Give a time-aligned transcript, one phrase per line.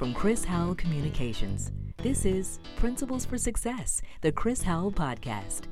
[0.00, 1.72] from Chris Howell Communications.
[1.98, 5.64] This is Principles for Success, the Chris Howell Podcast.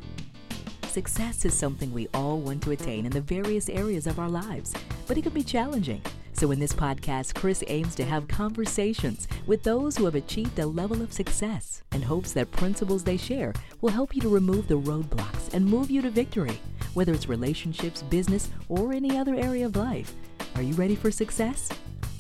[0.86, 4.74] Success is something we all want to attain in the various areas of our lives,
[5.06, 6.02] but it can be challenging.
[6.34, 10.66] So, in this podcast, Chris aims to have conversations with those who have achieved a
[10.66, 14.78] level of success and hopes that principles they share will help you to remove the
[14.78, 16.60] roadblocks and move you to victory,
[16.92, 20.12] whether it's relationships, business, or any other area of life.
[20.54, 21.70] Are you ready for success?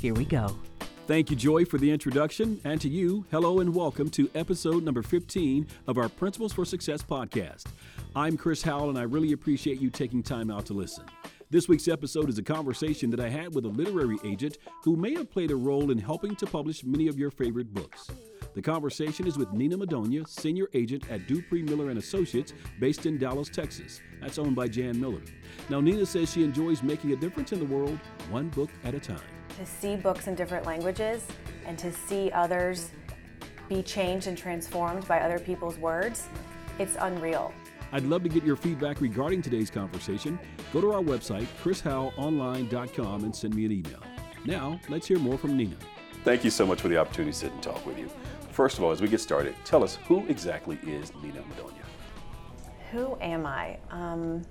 [0.00, 0.56] Here we go.
[1.08, 2.60] Thank you, Joy, for the introduction.
[2.64, 7.00] And to you, hello and welcome to episode number 15 of our Principles for Success
[7.00, 7.64] podcast.
[8.14, 11.06] I'm Chris Howell, and I really appreciate you taking time out to listen.
[11.48, 15.14] This week's episode is a conversation that I had with a literary agent who may
[15.14, 18.10] have played a role in helping to publish many of your favorite books.
[18.52, 23.16] The conversation is with Nena Madonia, senior agent at Dupree Miller and Associates, based in
[23.16, 24.02] Dallas, Texas.
[24.20, 25.22] That's owned by Jan Miller.
[25.70, 29.00] Now, Nena says she enjoys making a difference in the world, one book at a
[29.00, 29.37] time.
[29.58, 31.26] To see books in different languages
[31.66, 32.90] and to see others
[33.68, 36.28] be changed and transformed by other people's words,
[36.78, 37.52] it's unreal.
[37.90, 40.38] I'd love to get your feedback regarding today's conversation.
[40.72, 44.00] Go to our website, chrishowellonline.com, and send me an email.
[44.44, 45.74] Now, let's hear more from Nena.
[46.22, 48.08] Thank you so much for the opportunity to sit and talk with you.
[48.52, 51.84] First of all, as we get started, tell us who exactly is Nena Madonia?
[52.92, 53.78] Who am I?
[53.90, 54.42] Um,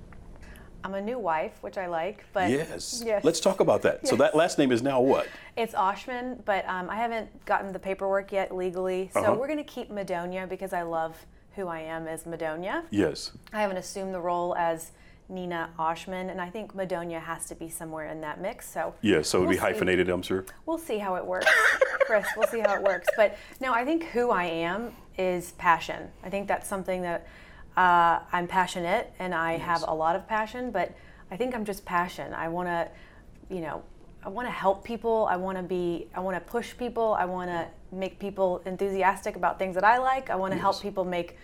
[0.83, 3.02] I'm a new wife, which I like, but yes.
[3.06, 3.23] yes.
[3.23, 4.08] Let's talk about that.
[4.08, 5.28] So that last name is now what?
[5.56, 9.09] It's Oshman, but um, I haven't gotten the paperwork yet legally.
[9.14, 9.33] So Uh-huh.
[9.36, 11.16] we're going to keep Madonia because I love
[11.55, 12.83] who I am as Madonia.
[12.92, 13.31] Yes.
[13.52, 14.92] I haven't assumed the role as
[15.30, 18.70] Nena Oshman, and I think Madonia has to be somewhere in that mix.
[18.72, 19.28] So Yes.
[19.28, 19.73] So it would be We'll see.
[19.73, 20.45] hyphenated, I'm sure.
[20.66, 21.52] We'll see how it works,
[22.05, 22.25] Chris.
[22.38, 23.08] We'll see how it works.
[23.17, 26.08] But no, I think who I am is passion.
[26.23, 27.28] I think that's something that
[27.78, 30.94] uh, I'm passionate and I have a lot of passion, but
[31.31, 32.33] I think I'm just passion.
[32.33, 32.89] I want to,
[33.53, 33.83] you know,
[34.23, 35.28] I want to help people.
[35.30, 37.14] I want to be, I want to push people.
[37.14, 40.30] I want to make people enthusiastic about things that I like.
[40.30, 40.64] I want to Yes.
[40.64, 41.38] help people make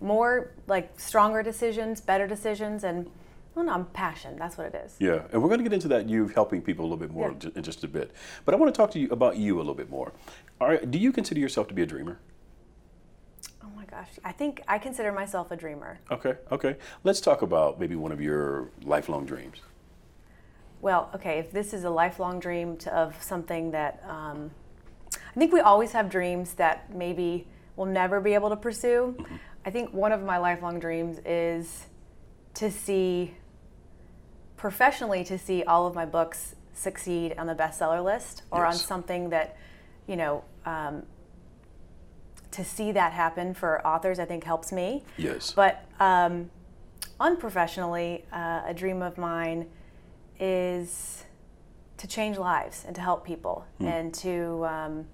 [0.00, 2.84] more, like, stronger decisions, better decisions.
[2.84, 3.08] And,
[3.54, 4.36] well, no, I'm passion.
[4.36, 4.96] That's what it is.
[4.98, 5.22] Yeah.
[5.32, 7.50] And we're going to get into that you helping people a little bit more Yeah.
[7.54, 8.10] in just a bit.
[8.44, 10.12] But I want to talk to you about you a little bit more.
[10.60, 10.90] Right.
[10.90, 12.18] Do you consider yourself to be a dreamer?
[13.90, 14.08] Gosh.
[14.24, 15.98] I think I consider myself a dreamer.
[16.10, 16.34] Okay.
[16.50, 16.76] Okay.
[17.04, 19.58] Let's talk about maybe one of your lifelong dreams.
[20.82, 24.50] Well, okay, if this is a lifelong dream to, of something that um,
[25.14, 27.46] I think we always have dreams that maybe
[27.76, 29.16] we'll never be able to pursue.
[29.64, 31.86] I think one of my lifelong dreams is
[32.54, 33.34] to see,
[34.56, 39.30] professionally, to see all of my books succeed on the bestseller list or on something
[39.30, 39.56] that,
[40.06, 41.02] you know, um,
[42.56, 45.04] to see that happen for authors, I think helps me.
[45.18, 45.52] Yes.
[45.52, 46.50] But um,
[47.20, 49.66] unprofessionally, uh, a dream of mine
[50.40, 51.24] is
[51.98, 53.86] to change lives and to help people Hmm.
[53.86, 55.06] and to um,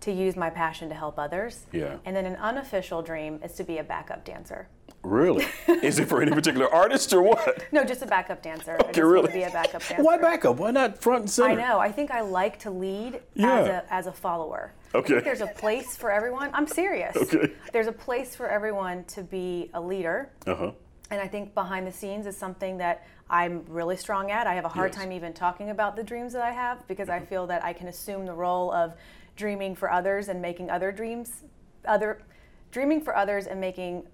[0.00, 1.64] to use my passion to help others.
[1.72, 1.96] Yeah.
[2.04, 4.68] And then an unofficial dream is to be a backup dancer.
[5.02, 5.46] Really?
[5.82, 7.64] is it for any particular artist or what?
[7.72, 8.76] No, just a backup dancer.
[8.80, 9.28] I Okay, really.
[9.28, 10.02] to be a backup dancer.
[10.02, 10.56] Why backup?
[10.56, 11.50] Why not front and center?
[11.50, 11.78] I know.
[11.78, 13.80] I think I like to lead as Yeah.
[13.88, 14.72] a as a follower.
[14.94, 15.14] I Okay.
[15.14, 16.50] think there's a place for everyone.
[16.54, 17.16] I'm serious.
[17.16, 17.52] Okay.
[17.72, 20.30] There's a place for everyone to be a leader.
[20.46, 20.70] Uh huh.
[21.10, 24.46] And I think behind the scenes is something that I'm really strong at.
[24.46, 25.00] I have a hard Yes.
[25.00, 27.88] Time even talking about the dreams that I have because I feel that I can
[27.88, 28.94] assume the role of
[29.36, 31.42] dreaming for others and making other dreams,
[31.86, 32.22] other
[32.70, 34.06] dreaming for others and making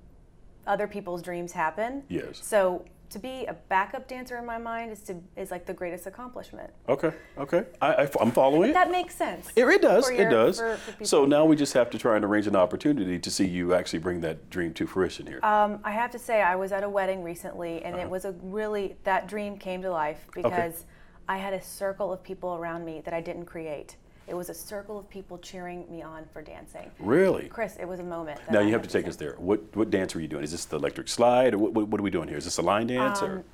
[0.67, 2.03] other people's dreams happen.
[2.09, 2.41] Yes.
[2.43, 6.07] So to be a backup dancer in my mind is to is like the greatest
[6.07, 6.71] accomplishment.
[6.89, 7.13] Okay.
[7.39, 7.65] Okay.
[7.83, 8.73] I, I, am following.
[8.73, 9.51] That makes sense.
[9.57, 10.07] It, it does.
[10.07, 10.59] for it does.
[10.59, 13.47] for- for so now we just have to try and arrange an opportunity to see
[13.47, 15.41] you actually bring that dream to fruition here.
[15.43, 18.05] Um, I have to say, I was at a wedding recently, and Uh-huh.
[18.05, 20.87] it was a really that dream came to life because
[21.29, 23.97] I had a circle of people around me that I didn't create.
[24.31, 26.89] It was a circle of people cheering me on for dancing.
[27.01, 27.49] really?
[27.49, 28.41] Chris, it was a moment.
[28.49, 29.35] Now I you have to take us there.
[29.39, 30.45] What what dance were you doing?
[30.45, 32.39] Is this the electric slide, or what, what, what are we doing here?
[32.39, 33.45] Is this a line dance, or Um,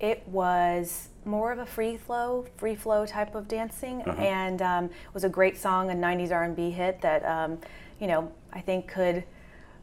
[0.00, 4.18] It was more of a free flow, free flow type of dancing, Uh-huh.
[4.22, 7.58] and um, it was a great song, a '90s R&B hit that um,
[8.00, 9.24] you know I think could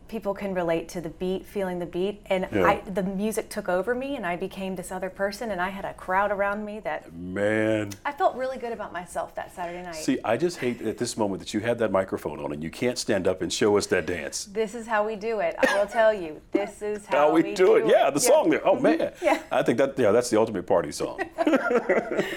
[0.08, 2.64] people can relate to the beat, feeling the beat, and Yeah.
[2.66, 5.86] I, the music took over me, and I became this other person, and I had
[5.86, 7.92] a crowd around me that man?
[8.06, 9.96] I felt really good about myself that Saturday night.
[9.96, 12.70] See, I just hate at this moment that you have that microphone on and you
[12.70, 14.46] can't stand up and show us that dance.
[14.46, 15.56] this is how we do it.
[15.60, 17.88] I will tell you, this is how, How we, do it?
[17.88, 18.66] Yeah, the song there.
[18.66, 19.14] Oh man.
[19.22, 19.42] Yeah.
[19.52, 21.22] I think that yeah, that's the ultimate party song.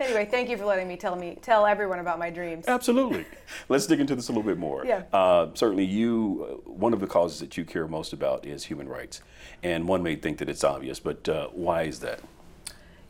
[0.00, 2.64] Anyway, thank you for letting me tell me tell everyone about my dreams.
[2.66, 3.24] Absolutely.
[3.68, 4.84] Let's dig into this a little bit more.
[4.84, 5.04] Yeah.
[5.12, 6.60] Uh, certainly, you.
[6.66, 9.20] Uh, one of the causes that you care most about is human rights,
[9.62, 12.20] and one may think that it's obvious, but uh, why is that?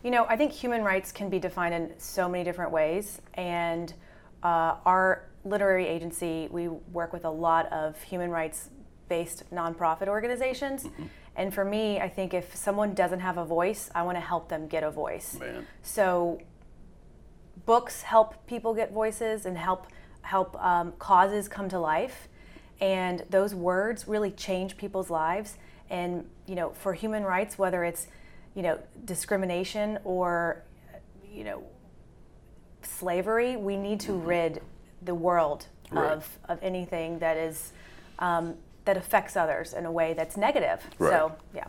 [0.02, 3.94] You know, I think human rights can be defined in so many different ways, and
[4.42, 8.70] uh, our literary agency, we work with a lot of human rights
[9.08, 10.84] based nonprofit organizations.
[10.84, 11.04] Mm-hmm.
[11.36, 14.48] And for me, I think if someone doesn't have a voice, I want to help
[14.48, 15.38] them get a voice.
[15.38, 15.66] Man.
[15.82, 16.40] So
[17.66, 19.86] books help people get voices and help
[20.22, 22.28] help um, causes come to life
[22.82, 25.56] and those words really change people's lives
[25.88, 28.08] and you know for human rights whether it's
[28.54, 30.62] you know discrimination or
[31.32, 31.62] you know
[32.82, 34.26] slavery we need to mm-hmm.
[34.26, 34.62] rid
[35.02, 36.10] the world right.
[36.12, 37.72] of of anything that is
[38.18, 38.54] um,
[38.84, 41.10] that affects others in a way that's negative right.
[41.10, 41.66] so yeah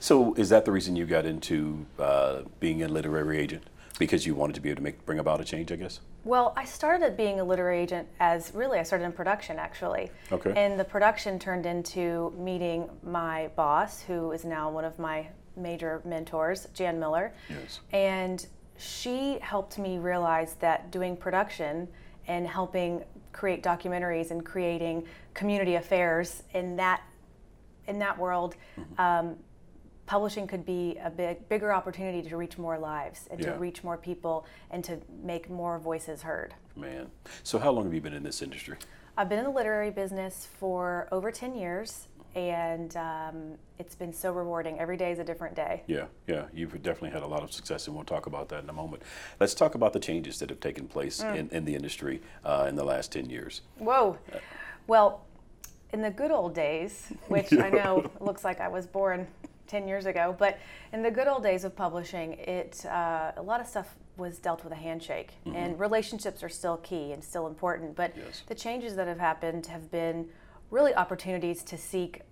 [0.00, 3.62] so is that the reason you got into uh, being a literary agent
[3.98, 6.54] because you wanted to be able to make bring about a change i guess well,
[6.56, 10.10] I started being a literary agent as really I started in production actually.
[10.32, 10.52] Okay.
[10.56, 16.02] And the production turned into meeting my boss, who is now one of my major
[16.04, 17.32] mentors, Jan Miller.
[17.48, 17.78] Yes.
[17.92, 18.44] And
[18.76, 21.86] she helped me realize that doing production
[22.26, 27.02] and helping create documentaries and creating community affairs in that
[27.86, 29.00] in that world mm-hmm.
[29.00, 29.36] um,
[30.06, 33.52] publishing could be a big, bigger opportunity to reach more lives and yeah.
[33.52, 36.54] to reach more people and to make more voices heard.
[36.76, 37.08] Man.
[37.42, 38.76] So, how long have you been in this industry?
[39.16, 44.30] I've been in the literary business for over 10 years, and um, it's been so
[44.30, 44.78] rewarding.
[44.78, 45.82] Every day is a different day.
[45.86, 46.44] Yeah, yeah.
[46.52, 49.02] You've definitely had a lot of success, and we'll talk about that in a moment.
[49.40, 51.34] Let's talk about the changes that have taken place mm.
[51.34, 53.62] in, in the industry uh, in the last 10 years.
[53.78, 54.18] Whoa.
[54.86, 55.24] Well,
[55.94, 59.26] in the good old days, which I know looks like I was born
[59.66, 60.34] 10 years ago.
[60.38, 60.58] But
[60.92, 64.64] in the good old days of publishing, it uh, a lot of stuff was dealt
[64.64, 65.56] with a handshake, mm-hmm.
[65.56, 67.94] and relationships are still key and still important.
[67.94, 68.42] But yes.
[68.46, 70.28] the changes that have happened have been
[70.70, 72.22] really opportunities to seek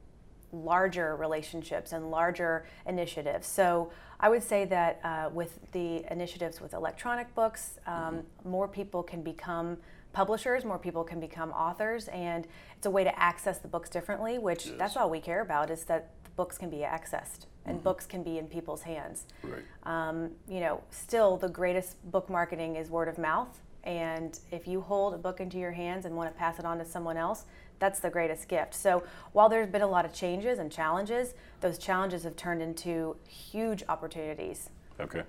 [0.52, 3.46] larger relationships and larger initiatives.
[3.46, 3.90] So
[4.20, 8.50] I would say that uh, with the initiatives with electronic books, um, mm-hmm.
[8.50, 9.78] more people can become
[10.12, 12.46] publishers, more people can become authors, and
[12.76, 14.76] it's a way to access the books differently, which yes.
[14.78, 17.84] that's all we care about is that books can be accessed and mm-hmm.
[17.84, 19.24] books can be in people's hands.
[19.42, 19.62] Right.
[19.84, 23.60] Um, you know, still the greatest book marketing is word of mouth.
[23.84, 26.78] And if you hold a book into your hands and want to pass it on
[26.78, 27.44] to someone else,
[27.78, 28.74] that's the greatest gift.
[28.74, 29.02] So
[29.32, 33.82] while there's been a lot of changes and challenges, those challenges have turned into huge
[33.88, 34.70] opportunities.
[35.00, 35.22] Okay.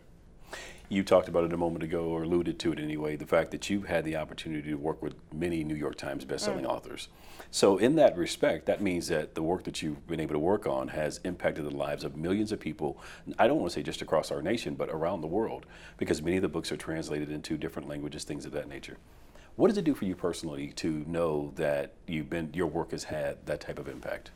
[0.88, 3.70] You talked about it a moment ago, or alluded to it anyway, the fact that
[3.70, 6.70] you've had the opportunity to work with many New York Times bestselling mm.
[6.70, 7.08] authors.
[7.50, 10.68] So, in that respect, that means that the work that you've been able to work
[10.68, 13.00] on has impacted the lives of millions of people.
[13.40, 15.66] I don't want to say just across our nation, but around the world,
[15.98, 18.98] because many of the books are translated into different languages, things of that nature.
[19.56, 23.06] What does it do for you personally to know that you've been your work has
[23.06, 24.32] had that type of impact?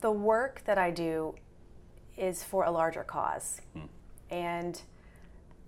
[0.00, 1.34] The work that I do
[2.16, 3.60] is for a larger cause.
[3.72, 3.86] Hmm.
[4.30, 4.80] And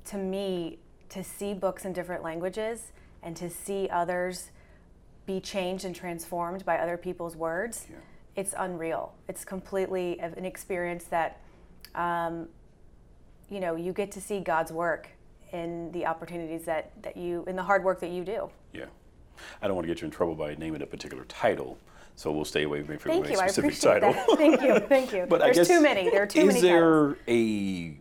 [0.07, 0.79] to me,
[1.11, 2.93] to see books in different languages
[3.23, 4.51] and to see others
[5.27, 7.97] be changed and transformed by other people's words, yeah.
[8.37, 9.15] it's unreal.
[9.29, 11.41] It's completely an experience that,
[11.95, 12.49] um,
[13.51, 15.09] you know, you get to see God's work
[15.53, 18.51] in the opportunities that, that you, in the hard work that you do.
[18.73, 18.87] Yeah.
[19.63, 21.79] I don't want to get you in trouble by naming a particular title,
[22.19, 24.13] so we'll stay away from thank a you, specific title.
[24.37, 25.25] thank you, thank you.
[25.29, 26.11] but There's I guess, too many.
[26.11, 26.59] There are too is many.
[26.59, 27.19] Is there titles.
[27.29, 27.97] a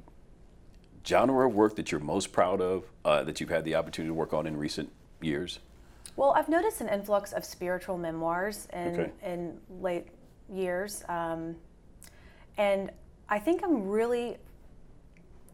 [1.08, 4.16] genre of work that you're most proud of uh, that you've had the opportunity to
[4.16, 5.60] work on in recent years?
[6.16, 9.12] Well, I've noticed an influx of spiritual memoirs in, okay.
[9.24, 10.08] in late
[10.52, 11.04] years.
[11.08, 11.56] Um,
[12.58, 12.90] and
[13.30, 14.38] I think I'm really,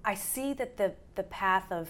[0.05, 1.89] I see that the, the path of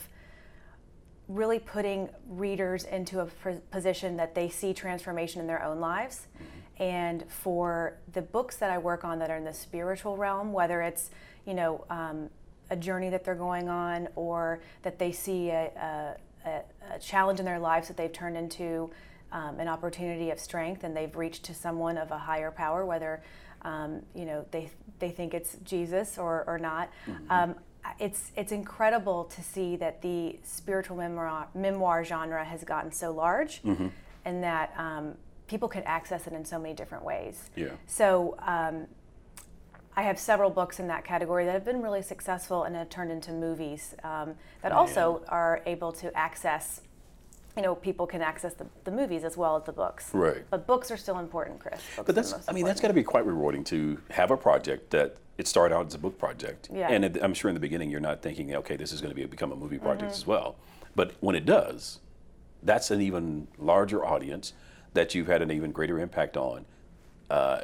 [1.27, 3.27] really putting readers into a
[3.69, 6.25] position that they see transformation in their own lives.
[6.35, 6.62] Mm-hmm.
[6.79, 10.81] And for the books that I work on that are in the spiritual realm, whether
[10.81, 11.11] it's,
[11.45, 12.29] you know, um,
[12.69, 16.15] a journey that they're going on or that they see a, a
[16.45, 18.89] a, challenge in their lives that they've turned into
[19.31, 23.23] um, an opportunity of strength and they've reached to someone of a higher power, whether
[23.63, 26.89] um, you know they they think it's Jesus or, or not.
[27.07, 27.31] Mm-hmm.
[27.31, 27.55] Um,
[27.99, 33.61] it's it's incredible to see that the spiritual memoir, memoir genre has gotten so large,
[33.63, 33.87] mm-hmm.
[34.25, 35.15] and that um,
[35.47, 37.49] people can access it in so many different ways.
[37.55, 37.69] Yeah.
[37.87, 38.87] So um,
[39.95, 43.11] I have several books in that category that have been really successful and have turned
[43.11, 45.31] into movies um, that oh, also yeah.
[45.31, 46.81] are able to access.
[47.55, 50.09] You know, people can access the, the movies as well as the books.
[50.13, 50.43] Right.
[50.49, 51.81] But books are still important, Chris.
[51.95, 54.89] Books but that's, I mean, that's got to be quite rewarding to have a project
[54.89, 56.69] that it started out as a book project.
[56.73, 56.89] Yeah.
[56.89, 59.15] And it, I'm sure in the beginning you're not thinking, okay, this is going to
[59.15, 60.21] be become a movie project mm-hmm.
[60.21, 60.55] as well.
[60.95, 61.99] But when it does,
[62.63, 64.53] that's an even larger audience
[64.93, 66.65] that you've had an even greater impact on.
[67.29, 67.61] Uh,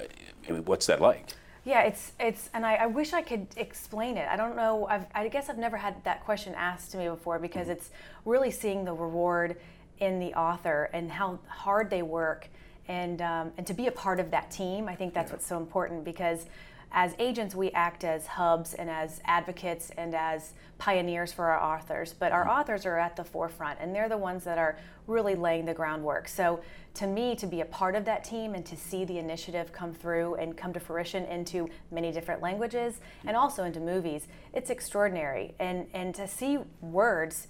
[0.48, 1.25] I mean, what's that like?
[1.65, 4.27] Yeah, it's it's, and I, I wish I could explain it.
[4.29, 4.88] I don't know.
[4.88, 7.71] I've, I guess I've never had that question asked to me before because Mm-hmm.
[7.71, 7.89] it's
[8.25, 9.57] really seeing the reward
[10.00, 12.48] in the author and how hard they work,
[12.88, 14.88] and um, and to be a part of that team.
[14.88, 16.45] I think that's what's so important because
[16.91, 22.13] as agents we act as hubs and as advocates and as pioneers for our authors.
[22.13, 22.60] But our mm-hmm.
[22.60, 24.77] authors are at the forefront and they're the ones that are
[25.08, 26.27] really laying the groundwork.
[26.27, 26.62] So
[26.96, 29.93] to me, to be a part of that team and to see the initiative come
[29.93, 33.38] through and come to fruition into many different languages and mm-hmm.
[33.38, 35.53] also into movies, it's extraordinary.
[35.60, 37.48] And and to see words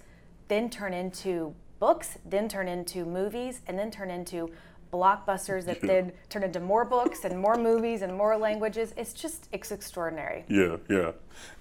[0.48, 4.50] then turn into books, then turn into movies, and then turn into
[4.92, 8.92] blockbusters that then turn into more books and more movies and more languages.
[8.96, 10.44] It's just it's extraordinary.
[10.48, 11.12] Yeah, yeah.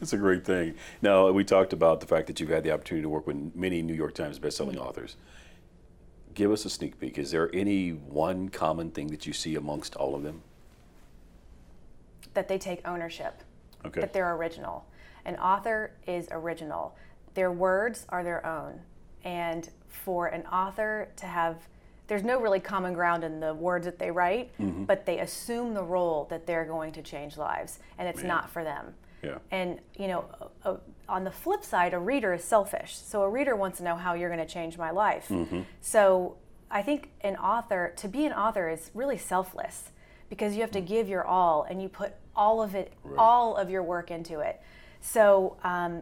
[0.02, 0.76] It's a great thing.
[1.02, 3.82] Now, we talked about the fact that you've had the opportunity to work with many
[3.82, 4.80] New York Times bestselling Mm-hmm.
[4.88, 5.16] authors.
[6.34, 7.18] Give us a sneak peek.
[7.18, 10.42] Is there any one common thing that you see amongst all of them?
[12.34, 13.44] That they take ownership.
[13.86, 14.02] Okay.
[14.02, 14.86] That they're original.
[15.26, 16.96] An author is original.
[17.34, 18.80] Their words are their own.
[19.24, 21.68] And for an author to have
[22.10, 24.84] there's no really common ground in the words that they write, Mm-hmm.
[24.84, 28.64] but they assume the role that they're going to change lives, and it's not for
[28.64, 28.94] them.
[29.24, 29.38] Yeah.
[29.52, 30.26] And you know,
[30.66, 30.76] uh,
[31.08, 32.96] on the flip side, a reader is selfish.
[32.96, 35.28] So a reader wants to know how you're going to change my life.
[35.30, 35.62] Mm-hmm.
[35.82, 36.36] So
[36.72, 39.92] I think an author, to be an author, is really selfless
[40.30, 43.70] because you have to give your all, and you put all of it, all of
[43.70, 44.62] your work into it.
[45.02, 46.02] So um,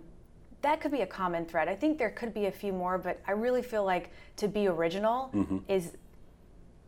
[0.67, 1.69] that could be a common thread.
[1.69, 4.67] I think there could be a few more, but I really feel like to be
[4.67, 5.59] original mm-hmm.
[5.69, 5.93] is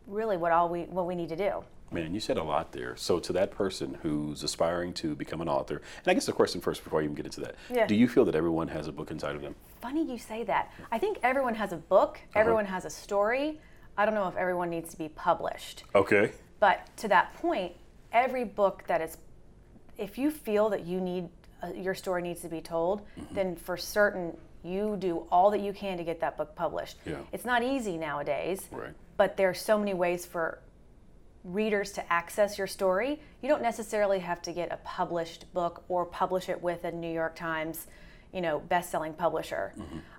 [0.06, 1.64] really what all we what we need to do.
[1.92, 2.96] Man, you said a lot there.
[2.98, 6.60] So, to that person who's aspiring to become an author, and I guess the question
[6.60, 7.88] first before I even get into that, Yeah.
[7.88, 9.56] do you feel that everyone has a book inside of them?
[9.82, 10.72] Funny you say that.
[10.92, 12.40] I think everyone has a book, uh-huh.
[12.42, 13.62] everyone has a story.
[13.98, 15.86] I don't know if everyone needs to be published.
[15.96, 16.34] Okay.
[16.60, 17.74] But to that point,
[18.12, 19.18] every book that is,
[19.98, 21.30] if you feel that you need,
[21.64, 23.36] uh, your story needs to be told, Mm-hmm.
[23.36, 26.98] then for certain, you do all that you can to get that book published.
[27.06, 27.18] Yeah.
[27.32, 28.94] It's not easy nowadays, Right.
[29.18, 30.60] but there are so many ways for
[31.46, 33.22] readers to access your story.
[33.42, 37.12] You don't necessarily have to get a published book or publish it with a New
[37.12, 37.88] York Times,
[38.34, 39.74] you know, best-selling publisher.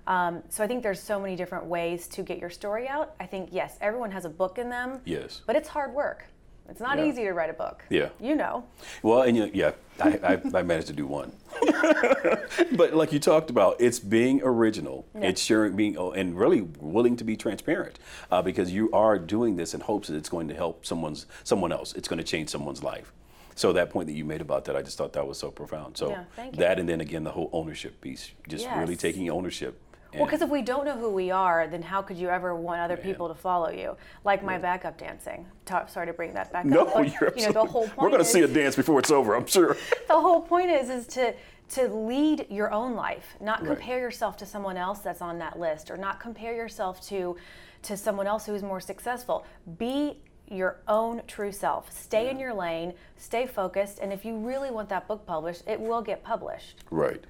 [0.07, 3.13] Um, so I think there's so many different ways to get your story out.
[3.19, 4.99] I think yes, everyone has a book in them.
[5.05, 5.41] Yes.
[5.45, 6.25] But it's hard work.
[6.71, 7.05] It's not Yeah.
[7.05, 7.83] easy to write a book.
[7.89, 8.09] Yeah.
[8.19, 8.63] You know.
[9.03, 11.33] Well, and you, yeah, I, I, I managed to do one.
[12.71, 15.05] but like you talked about, it's being original.
[15.13, 15.27] Yeah.
[15.29, 17.99] It's sharing, being, oh, and really willing to be transparent,
[18.31, 21.73] uh, because you are doing this in hopes that it's going to help someone's someone
[21.73, 21.93] else.
[21.93, 23.11] It's going to change someone's life.
[23.55, 25.97] So that point that you made about that, I just thought that was so profound.
[25.97, 26.59] So Yeah, thank you.
[26.61, 29.77] that, and then again, the whole ownership piece, just really taking ownership.
[30.13, 32.81] Well, because if we don't know who we are, then how could you ever want
[32.81, 33.95] other people to follow you?
[34.25, 35.45] Like my backup dancing.
[35.87, 36.93] Sorry to bring that back no, up.
[36.93, 38.99] but, you're you know, the whole absolutely- point We're going to see a dance before
[38.99, 39.77] it's over, I'm sure.
[40.07, 41.33] the whole point is is to
[41.69, 43.77] to lead your own life, not Right.
[43.77, 47.37] compare yourself to someone else that's on that list, or not compare yourself to
[47.83, 49.45] to someone else who's more successful.
[49.77, 50.17] Be
[50.49, 51.89] your own true self.
[51.91, 52.93] Stay in your lane.
[53.17, 53.99] Stay focused.
[53.99, 56.83] And if you really want that book published, it will get published.
[56.91, 57.23] Right.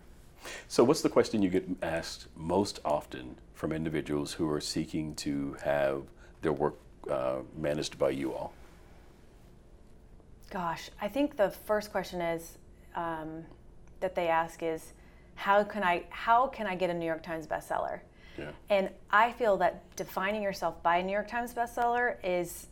[0.67, 5.55] So, what's the question you get asked most often from individuals who are seeking to
[5.63, 6.03] have
[6.41, 6.75] their work
[7.10, 8.53] uh, managed by you all?
[10.50, 12.57] Gosh, I think the first question is
[12.95, 13.43] um,
[14.00, 14.93] that they ask is,
[15.36, 18.01] how can I how can I get a New York Times bestseller?
[18.38, 18.51] Yeah.
[18.69, 22.67] And I feel that defining yourself by a New York Times bestseller is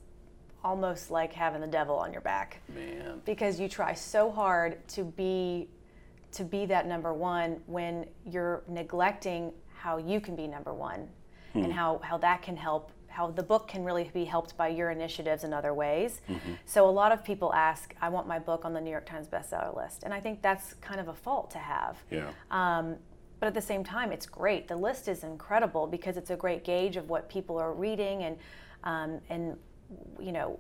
[0.64, 3.22] almost like having the devil on your back Man.
[3.26, 5.68] because you try so hard to be
[6.32, 11.08] to be that number one when you're neglecting how you can be number one
[11.54, 14.92] and how, how that can help how the book can really be helped by your
[14.92, 16.22] initiatives in other ways.
[16.66, 19.28] So a lot of people ask i want my book on the new york times
[19.28, 20.04] bestseller list.
[20.04, 21.98] And i think that's kind of a fault to have.
[22.12, 22.30] Yeah.
[22.52, 22.98] um,
[23.40, 24.68] but at the same time, it's great.
[24.68, 28.38] The list is incredible because it's a great gauge of what people are reading, and
[28.84, 29.58] um, and
[30.20, 30.60] you know,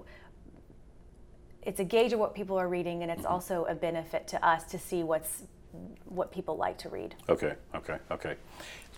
[1.61, 4.63] it's a gauge of what people are reading, and it's also a benefit to us
[4.65, 5.43] to see what's
[6.05, 7.15] what people like to read.
[7.27, 7.53] okay.
[7.75, 7.97] Okay.
[8.11, 8.35] Okay.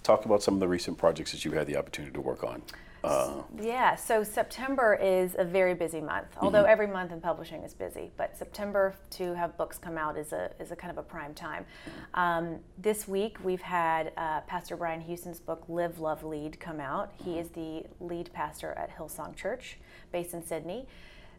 [0.04, 2.64] Talk about some of the recent projects that you had the opportunity to work on.
[3.04, 6.28] Uh, Yeah, so September is a very busy month.
[6.40, 10.34] Although every month in publishing is busy, but September to have books come out is
[10.34, 11.66] a is a kind of a prime time.
[12.14, 17.12] Um, this week we've had uh, Pastor Brian Houston's book "Live, Love, Lead" come out.
[17.24, 19.78] He is the lead pastor at Hillsong Church,
[20.12, 20.88] based in Sydney.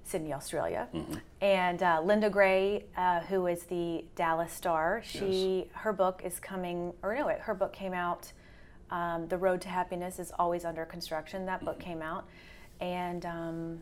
[0.05, 0.89] Sydney, Australia,
[1.41, 5.03] and uh, Linda Gray, uh, who is the Dallas Star.
[5.05, 8.33] She her book is coming, or no, it, her book came out
[8.91, 11.47] um, the Road to Happiness is always under construction.
[11.47, 12.25] That book came out,
[12.81, 13.79] and um,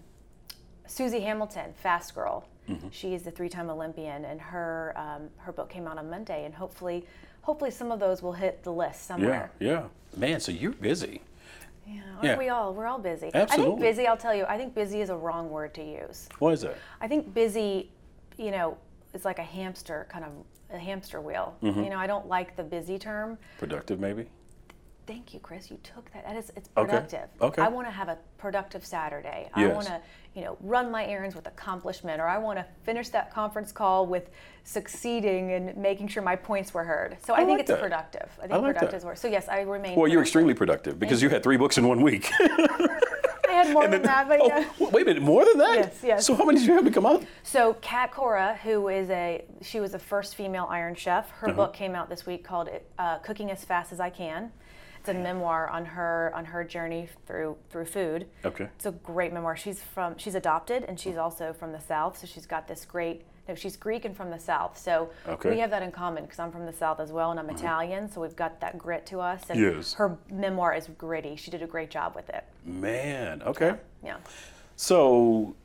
[0.87, 2.47] Suzy Hamilton, Fast Girl.
[2.93, 6.55] She is the three-time Olympian, and her um, her book came out on Monday, and
[6.55, 7.05] hopefully,
[7.43, 9.51] hopefully some of those will hit the list Yeah, somewhere.
[9.59, 9.83] yeah.
[10.17, 11.23] Man, so you're busy.
[11.87, 12.39] Yeah, aren't Yeah.
[12.39, 12.75] we all?
[12.75, 13.31] We're all busy.
[13.35, 13.71] I Absolutely.
[13.73, 14.07] think busy.
[14.07, 14.45] I'll tell you.
[14.49, 16.29] I think busy is a wrong word to use.
[16.39, 16.77] What is that?
[17.01, 17.91] I think busy,
[18.37, 18.77] you know,
[19.15, 20.31] is like a hamster, kind of
[20.73, 21.57] a hamster wheel.
[21.63, 21.83] Mm-hmm.
[21.85, 23.39] You know, I don't like the busy term.
[23.59, 24.29] Productive, maybe?
[25.11, 25.73] Thank you, Chris.
[25.73, 26.25] You took that.
[26.25, 27.29] That is, it's productive.
[27.41, 27.47] Okay.
[27.47, 27.63] okay.
[27.63, 29.51] I want to have a productive Saturday.
[29.57, 29.73] Yes.
[29.73, 30.01] I want to,
[30.37, 34.07] you know, run my errands with accomplishment, or I want to finish that conference call
[34.07, 34.31] with
[34.63, 37.17] succeeding and making sure my points were heard.
[37.27, 37.81] So I, I think like it's that.
[37.81, 38.29] productive.
[38.39, 39.13] I think I like productive that.
[39.15, 39.19] is.
[39.21, 39.97] So yes, I remain.
[39.99, 42.31] Well, you're extremely productive because you had three books in one week.
[42.41, 44.91] I had more than that, but oh, yeah.
[44.93, 45.75] wait a minute, more than that?
[45.75, 46.27] Yes, yes.
[46.27, 47.25] So how many did you have to come out?
[47.43, 51.29] So Cat Cora, who is a she was the first female Iron Chef.
[51.31, 51.57] Her Uh-huh.
[51.57, 52.69] book came out this week called
[53.01, 54.53] uh, "Cooking as Fast as I Can."
[55.01, 58.27] It's a memoir on her on her journey through through food.
[58.45, 58.69] Okay.
[58.77, 59.57] It's a great memoir.
[59.57, 63.25] She's from she's adopted and she's also from the South, so she's got this great.
[63.49, 65.51] No, she's Greek and from the South, so Okay.
[65.51, 67.57] We have that in common because I'm from the South as well, and I'm mm-hmm.
[67.57, 69.43] Italian, so we've got that grit to us.
[69.49, 69.95] And Yes.
[69.95, 71.35] her memoir is gritty.
[71.35, 72.45] She did a great job with it.
[72.65, 73.77] Man, okay.
[74.05, 74.19] Yeah.
[74.77, 75.57] So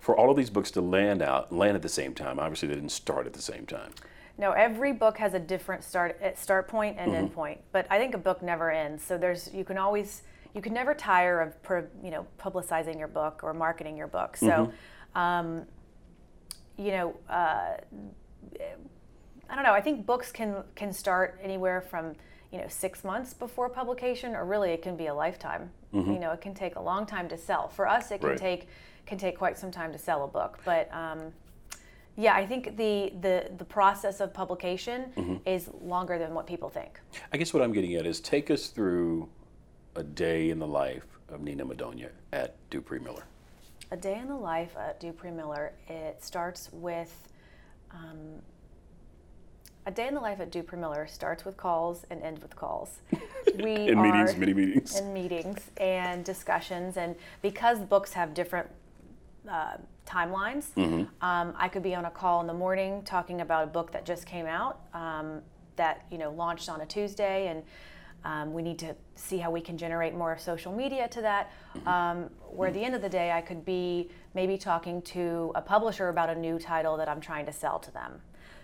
[0.00, 2.74] for all of these books to land out, land at the same time, obviously they
[2.74, 3.92] didn't start at the same time.
[4.38, 7.18] No, every book has a different start uh, start point and Mm-hmm.
[7.24, 7.60] end point.
[7.72, 9.02] But I think a book never ends.
[9.04, 10.22] So there's you can always
[10.54, 11.54] you can never tire of
[12.02, 14.36] you know publicizing your book or marketing your book.
[14.36, 15.18] So, Mm-hmm.
[15.18, 15.66] um,
[16.76, 17.78] you know, uh,
[19.50, 19.72] I don't know.
[19.72, 22.14] I think books can can start anywhere from
[22.52, 25.70] you know six months before publication, or really it can be a lifetime.
[25.92, 27.68] You know, it can take a long time to sell.
[27.68, 28.28] For us, it can Mm-hmm.
[28.28, 28.38] Right.
[28.38, 28.68] take
[29.06, 30.88] can take quite some time to sell a book, but.
[30.92, 31.32] Um,
[32.20, 35.36] yeah, I think the, the, the process of publication Mm-hmm.
[35.46, 36.98] is longer than what people think.
[37.32, 39.28] I guess what I'm getting at is take us through
[39.94, 43.22] a day in the life of Nena Madonia at Dupree Miller.
[43.92, 47.28] A day in the life at Dupree Miller, it starts with
[47.92, 48.42] um,
[49.86, 52.98] a day in the life at Dupree Miller starts with calls and ends with calls.
[53.62, 54.98] We In meetings, many meetings.
[55.00, 58.68] in meetings and discussions, and because books have different
[59.48, 61.02] uh, timelines, Mm-hmm.
[61.24, 64.04] um, I could be on a call in the morning talking about a book that
[64.04, 65.42] just came out um,
[65.76, 67.62] that you know launched on a Tuesday, and
[68.24, 71.52] um, we need to see how we can generate more social media to that.
[71.76, 71.88] Mm-hmm.
[71.88, 75.62] Um, where at the end of the day, I could be maybe talking to a
[75.62, 78.20] publisher about a new title that I'm trying to sell to them.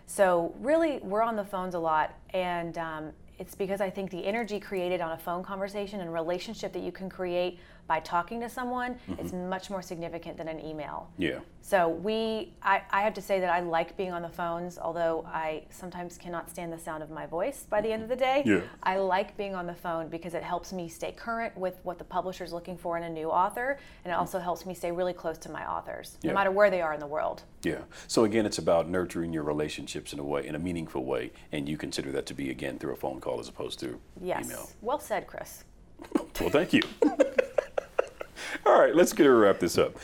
[0.07, 4.25] So really, we're on the phones a lot, and um, it's because I think the
[4.25, 8.49] energy created on a phone conversation and relationship that you can create by talking to
[8.49, 9.49] someone is mm-hmm.
[9.49, 11.09] much more significant than an email.
[11.19, 11.41] Yeah.
[11.61, 15.25] So we, I, I have to say that I like being on the phones, although
[15.27, 18.43] I sometimes cannot stand the sound of my voice by the end of the day.
[18.45, 18.61] Yeah.
[18.83, 22.05] I like being on the phone because it helps me stay current with what the
[22.05, 24.21] publisher is looking for in a new author, and it mm-hmm.
[24.21, 26.33] also helps me stay really close to my authors, Yeah.
[26.33, 27.43] no matter where they are in the world.
[27.63, 27.81] Yeah.
[28.09, 31.67] So again, it's about nurturing your relationships in a way, in a meaningful way, and
[31.67, 34.45] you consider that to be again through a phone call as opposed to Yes.
[34.45, 34.69] email.
[34.83, 35.65] Well said, Chris.
[36.41, 36.83] Well, thank you.
[38.67, 39.97] All right, let's get to wrap this up.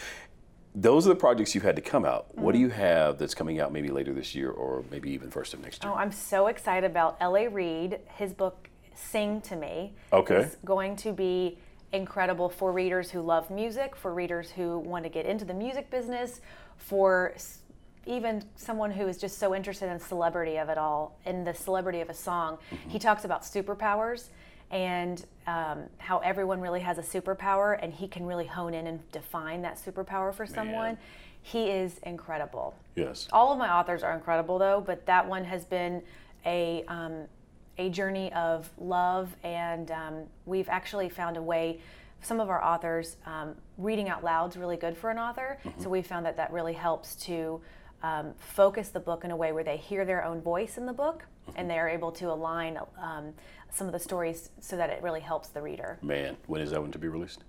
[0.74, 2.36] Those are the projects you've had to come out.
[2.36, 2.64] What do Mm-hmm.
[2.66, 5.82] you have that's coming out maybe later this year or maybe even first of next
[5.82, 5.92] year?
[5.92, 7.48] Oh, I'm so excited about L.A.
[7.48, 7.98] Reid.
[8.16, 10.36] His book, Sing to Me, Okay.
[10.36, 11.58] is going to be
[11.92, 15.90] incredible for readers who love music, for readers who want to get into the music
[15.90, 16.40] business,
[16.76, 17.34] for
[18.06, 22.00] even someone who is just so interested in celebrity of it all, in the celebrity
[22.00, 22.58] of a song.
[22.70, 22.90] Mm-hmm.
[22.90, 24.28] He talks about superpowers
[24.70, 29.10] and um, how everyone really has a superpower, and he can really hone in and
[29.10, 30.96] define that superpower for someone.
[31.42, 32.74] He is incredible.
[32.94, 33.26] yes.
[33.32, 36.02] All of my authors are incredible, though, but that one has been
[36.44, 37.24] a um,
[37.78, 41.80] a journey of love, and um, we've actually found a way.
[42.22, 45.88] Some of our authors um, reading out loud is really good for an author, so
[45.88, 47.58] we found that that really helps to
[48.02, 50.92] um, focus the book in a way where they hear their own voice in the
[50.92, 51.24] book,
[51.56, 53.32] and they are able to align um,
[53.70, 55.98] some of the stories so that it really helps the reader.
[56.02, 57.44] Man, when is that one to be released?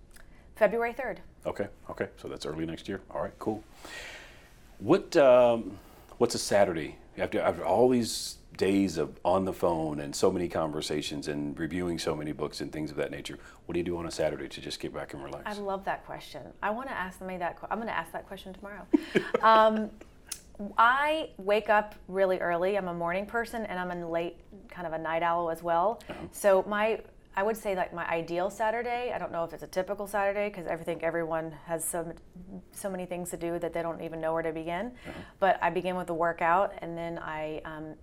[0.55, 1.21] February third.
[1.45, 2.07] Okay, okay.
[2.17, 3.01] So that's early next year.
[3.09, 3.63] All right, cool.
[4.79, 5.77] What um,
[6.17, 10.47] what's a Saturday after after all these days of on the phone and so many
[10.47, 13.39] conversations and reviewing so many books and things of that nature?
[13.65, 15.43] What do you do on a Saturday to just get back and relax?
[15.57, 16.41] I love that question.
[16.61, 17.57] I want to ask me that.
[17.71, 18.85] I'm going to ask that question tomorrow.
[19.41, 19.89] um,
[20.77, 22.77] I wake up really early.
[22.77, 24.37] I'm a morning person, and I'm a late,
[24.69, 26.01] kind of a night owl as well.
[26.31, 27.01] So my,
[27.35, 29.11] I would say like my ideal Saturday.
[29.13, 32.13] I don't know if it's a typical Saturday because I think everyone has so
[32.71, 34.91] so many things to do that they don't even know where to begin.
[35.39, 37.61] But I begin with a workout, and then I.
[37.65, 37.95] Um,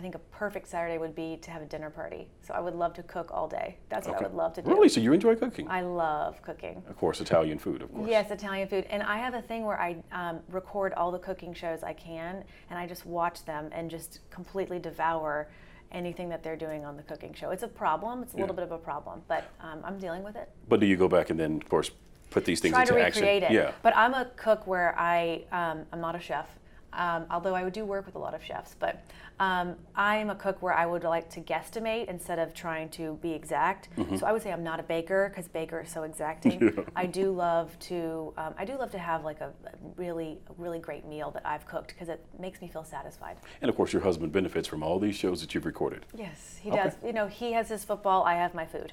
[0.00, 2.26] I think a perfect Saturday would be to have a dinner party.
[2.40, 3.76] So I would love to cook all day.
[3.90, 4.70] That's what I would love to do.
[4.70, 4.88] Really?
[4.88, 5.68] So you enjoy cooking?
[5.68, 6.82] I love cooking.
[6.88, 8.08] of course, Italian food, of course.
[8.08, 8.86] Yes, Italian food.
[8.88, 12.42] And I have a thing where I um, record all the cooking shows I can,
[12.70, 15.50] and I just watch them and just completely devour
[15.92, 17.50] anything that they're doing on the cooking show.
[17.50, 18.22] It's a problem.
[18.22, 20.48] It's a little bit of a problem, but um, I'm dealing with it.
[20.66, 21.90] But do you go back and then, of course,
[22.30, 23.22] put these things Try to into action?
[23.24, 23.50] recreate it.
[23.50, 23.72] Yeah.
[23.82, 26.48] But I'm a cook where I um, I'm not a chef.
[26.92, 29.04] Um, although I do work with a lot of chefs, but
[29.38, 33.32] um, I'm a cook where I would like to guesstimate instead of trying to be
[33.32, 33.88] exact.
[33.96, 34.16] Mm-hmm.
[34.16, 36.84] So I would say I'm not a baker because baker is so exacting.
[36.96, 40.78] I do love to um, I do love to have like a a really really
[40.78, 43.36] great meal that I've cooked because it makes me feel satisfied.
[43.62, 46.06] And of course, your husband benefits from all these shows that you've recorded.
[46.16, 46.82] Yes, he Okay.
[46.84, 46.94] does.
[47.04, 48.24] You know, he has his football.
[48.24, 48.92] I have my food.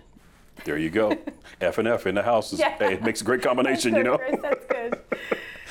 [0.66, 1.12] There you go.
[1.62, 2.54] F and F in the house.
[2.54, 2.78] Is, Yeah.
[2.78, 4.18] hey, it makes a great combination, you know?
[4.18, 5.00] Chris, that's good.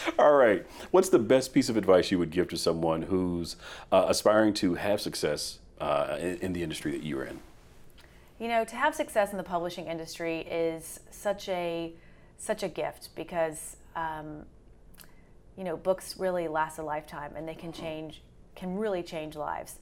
[0.18, 0.66] All right.
[0.90, 3.56] What's the best piece of advice you would give to someone who's
[3.92, 7.40] uh, aspiring to have success uh, in, in the industry that you're in?
[8.38, 11.92] You know, to have success in the publishing industry is such a
[12.38, 14.44] such a gift because um,
[15.56, 18.20] you know books really last a lifetime and they can change
[18.54, 19.78] can really change lives.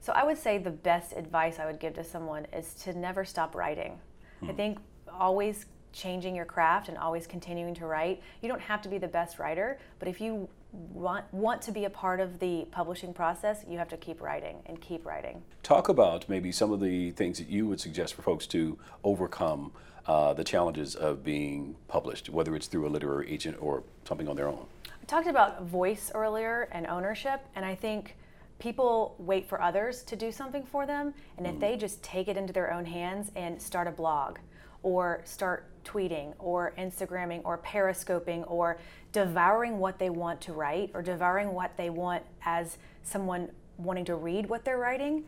[0.00, 3.24] So I would say the best advice I would give to someone is to never
[3.24, 3.98] stop writing.
[4.46, 4.78] I think
[5.10, 8.20] always changing your craft and always continuing to write.
[8.42, 11.84] You don't have to be the best writer, but if you want want to be
[11.84, 15.40] a part of the publishing process, you have to keep writing and keep writing.
[15.62, 19.72] Talk about maybe some of the things that you would suggest for folks to overcome
[20.06, 24.36] uh, the challenges of being published, whether it's through a literary agent or something on
[24.36, 24.66] their own.
[24.86, 28.16] I talked about voice earlier and ownership, and I think
[28.58, 31.14] people wait for others to do something for them.
[31.36, 34.38] And if they just take it into their own hands and start a blog,
[34.84, 38.78] or start tweeting, or Instagramming, or periscoping, or
[39.12, 44.14] devouring what they want to write, or devouring what they want as someone wanting to
[44.14, 45.24] read what they're writing,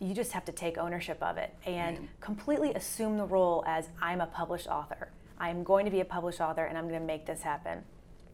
[0.00, 4.20] you just have to take ownership of it and completely assume the role as I'm
[4.20, 5.10] a published author.
[5.38, 7.84] I'm going to be a published author and I'm going to make this happen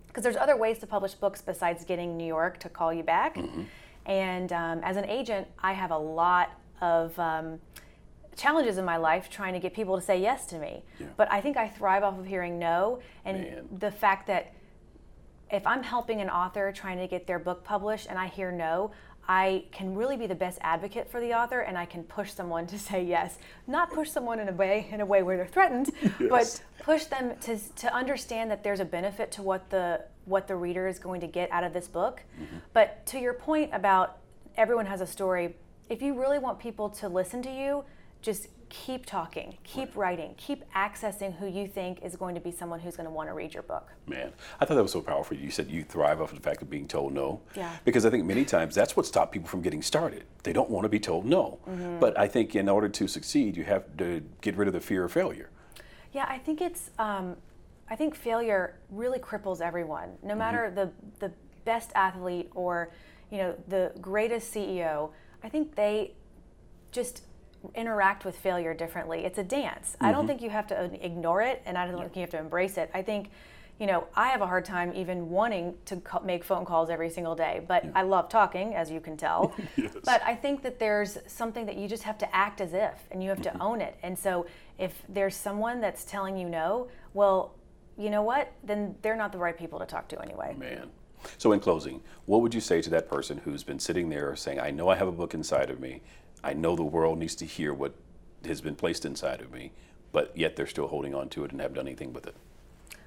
[0.06, 3.36] because there's other ways to publish books besides getting New York to call you back.
[4.06, 7.60] And um, as an agent, I have a lot of um,
[8.40, 10.82] challenges in my life trying to get people to say yes to me.
[11.16, 13.68] But I think I thrive off of hearing no, and Man.
[13.78, 14.54] the fact that
[15.50, 18.92] if I'm helping an author trying to get their book published and I hear no,
[19.28, 22.66] I can really be the best advocate for the author and I can push someone
[22.68, 23.38] to say yes.
[23.66, 25.90] Not push someone in a way in a way where they're threatened,
[26.28, 30.56] but push them to, to understand that there's a benefit to what the what the
[30.56, 32.22] reader is going to get out of this book.
[32.40, 32.56] Mm-hmm.
[32.72, 34.18] But to your point about
[34.56, 35.56] everyone has a story,
[35.88, 37.84] if you really want people to listen to you,
[38.22, 42.78] just keep talking, keep writing, keep accessing who you think is going to be someone
[42.78, 43.90] who's going to want to read your book.
[44.06, 45.36] Man, I thought that was so powerful.
[45.36, 47.40] You said you thrive off of the fact of being told no.
[47.56, 47.76] Yeah.
[47.84, 50.24] Because I think many times that's what stops people from getting started.
[50.44, 51.58] They don't want to be told no.
[51.68, 51.98] Mm-hmm.
[51.98, 55.04] But I think in order to succeed, you have to get rid of the fear
[55.04, 55.50] of failure.
[56.12, 56.90] Yeah, I think it's.
[56.98, 57.36] Um,
[57.88, 61.32] I think failure really cripples everyone, no matter the the
[61.64, 62.92] best athlete or,
[63.30, 65.10] you know, the greatest CEO.
[65.42, 66.14] I think they
[66.92, 67.24] just
[67.74, 69.24] interact with failure differently.
[69.24, 69.96] It's a dance.
[70.00, 70.28] I don't mm-hmm.
[70.28, 72.90] think you have to ignore it, and I don't think you have to embrace it.
[72.94, 73.30] I think.
[73.78, 77.08] You know, I have a hard time even wanting to ca- make phone calls every
[77.08, 79.54] single day, but I love talking, as you can tell.
[80.04, 83.22] But I think that there's something that you just have to act as if, and
[83.22, 83.62] you have to mm-hmm.
[83.62, 83.96] own it.
[84.02, 84.44] And so,
[84.76, 87.54] if there's someone that's telling you no, well,
[87.96, 88.52] you know what?
[88.62, 90.54] Then they're not the right people to talk to anyway.
[90.58, 90.90] Man.
[91.38, 94.60] So, in closing, what would you say to that person who's been sitting there saying,
[94.60, 96.02] I know I have a book inside of me,
[96.42, 97.94] I know the world needs to hear what
[98.44, 99.72] has been placed inside of me,
[100.12, 102.34] but yet they're still holding on to it and haven't done anything with it?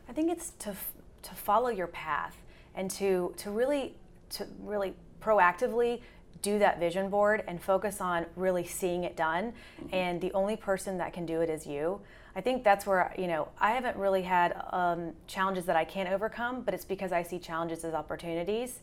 [0.07, 0.75] I think it's to
[1.23, 2.37] to follow your path
[2.75, 3.95] and to to really
[4.31, 6.01] to really proactively
[6.41, 9.53] do that vision board and focus on really seeing it done.
[9.93, 12.01] And the only person that can do it is you.
[12.35, 16.09] I think that's where you know I haven't really had um, challenges that I can't
[16.09, 18.79] overcome, but it's because I see challenges as opportunities,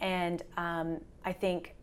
[0.00, 1.74] and um, I think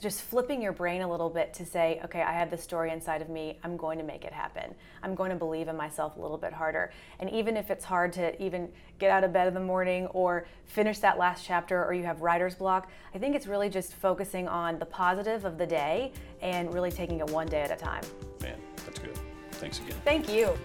[0.00, 3.22] just flipping your brain a little bit to say, okay, I have this story inside
[3.22, 3.58] of me.
[3.64, 4.74] I'm going to make it happen.
[5.02, 6.92] I'm going to believe in myself a little bit harder.
[7.20, 10.46] And even if it's hard to even get out of bed in the morning or
[10.64, 14.48] finish that last chapter or you have writer's block, I think it's really just focusing
[14.48, 18.02] on the positive of the day and really taking it one day at a time.
[18.40, 19.18] Man, that's good.
[19.52, 19.96] Thanks again.
[20.04, 20.56] Thank you.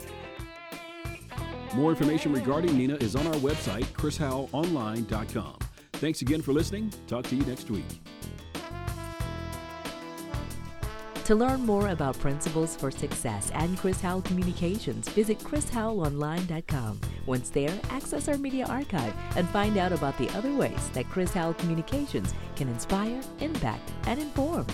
[1.74, 5.58] More information regarding Nena is on our website, chrishowellonline.com.
[5.93, 6.91] Thanks again for listening.
[7.08, 7.86] Talk to you next week.
[11.26, 17.00] To learn more about Principles for Success and Chris Howell Communications, visit chrishowellonline.com.
[17.26, 21.34] Once there, access our media archive and find out about the other ways that Chris
[21.34, 24.68] Howell Communications can inspire, impact, and inform.